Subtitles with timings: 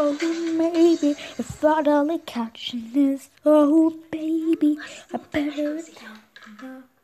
[0.00, 0.16] Oh,
[0.56, 3.30] maybe if finally catching this.
[3.44, 4.78] Oh, baby,
[5.12, 5.82] I better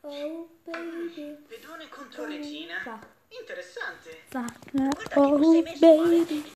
[0.04, 1.37] Oh, baby.
[1.49, 3.01] Pedone contro regina.
[3.30, 4.22] Interessante.
[5.17, 6.53] Oh, baby.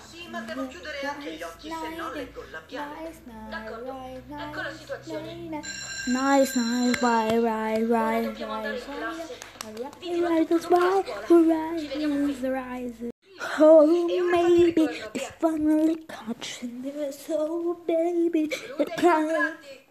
[0.00, 2.42] Sì, ma devo chiudere anche gli occhi, se no leggo.
[2.42, 3.92] Nice, nice, D'accordo.
[4.38, 5.34] Ecco la situazione.
[5.34, 5.62] nice,
[6.06, 9.38] nice, nice, right, right, right, Dobbiamo andare in classe.
[9.64, 11.78] right, Vi tutto right, scuola.
[11.78, 13.12] Ci vediamo qui.
[13.56, 14.04] The rise.
[14.04, 15.34] Oh, E ora fammi maybe ricordo, it's via.
[15.38, 17.26] finally catching this.
[17.30, 19.86] Oh, baby, it Benvenuti finally, infatti.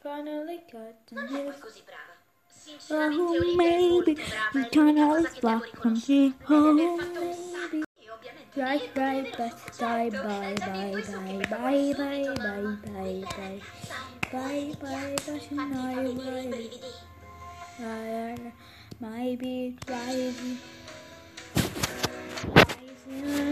[0.00, 1.60] finally catching Non è poi this.
[1.60, 2.12] così brava.
[2.46, 5.84] Sinceramente Oh, Olivia è maybe molto brava, è we l'unica finally cosa che devo fuck
[5.84, 6.18] on riconoscere.
[6.18, 6.34] me.
[6.46, 7.50] Deve Oh, aver fatto un maybe.
[7.52, 7.82] sacco.
[7.98, 11.36] E ovviamente Right, niente right, di that's certo, bye, e bye, dammi bye, questo che
[11.36, 12.78] bye, capiamo bye, subito, bye, mamma.
[12.84, 13.60] bye, bye, Quella bye.
[13.60, 14.78] ragazza un po' Bye, vecchia.
[14.80, 16.48] bye, bye, Infatti fa venire i bye.
[16.48, 16.92] brividi.
[17.76, 18.52] Fire,
[19.00, 20.58] maybe rising.
[23.06, 23.43] No.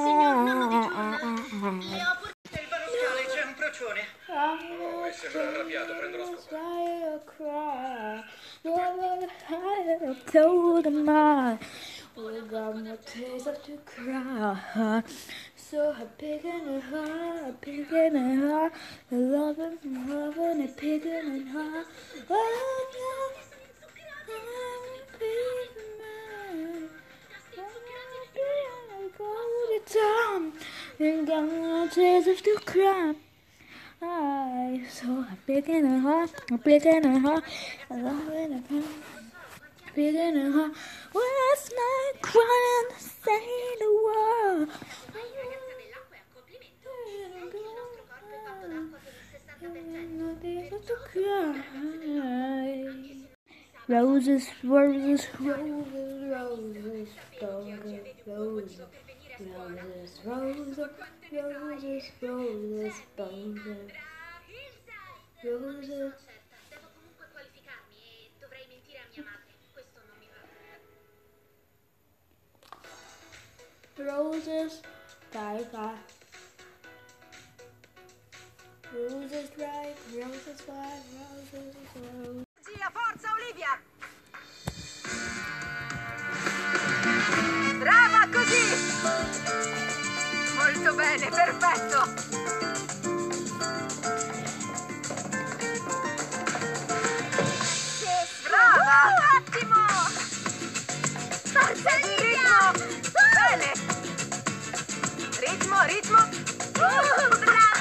[2.51, 4.03] Nel baroscale c'è un procione.
[4.29, 6.25] Oh, sembra arrabbiato, prendo la
[10.31, 10.87] Told
[12.17, 15.03] him I we got no tears up to cry.
[15.57, 18.73] So I'm picking it hard, I'm picking it hard.
[19.11, 19.79] Loving,
[20.09, 21.87] loving it, picking it hard.
[22.31, 23.39] Oh, yeah.
[28.95, 30.53] I'm time,
[31.01, 33.15] and got no tears up to cry.
[34.01, 37.43] I so I'm picking it hard, I'm picking it hard,
[37.91, 39.32] I'm loving it, it
[39.95, 40.71] beating in her
[41.15, 44.69] last night crying to save the world.
[53.89, 57.09] Roses, roses, roses, roses,
[57.41, 58.81] golden roses.
[59.45, 60.79] Roses, roses,
[61.33, 63.91] roses, roses, golden
[65.45, 66.13] roses.
[74.07, 74.83] roses,
[75.33, 75.95] bye bye.
[78.95, 82.45] Roses drive, roses drive, roses drive.
[82.67, 83.92] Gia, forza Olivia!
[105.53, 106.19] ritmo, ritmo.
[106.77, 107.72] Uh, bravo!